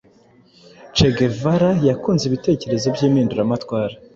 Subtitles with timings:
[0.95, 3.93] che guevara yakunze ibitekerezo by’impinduramatwara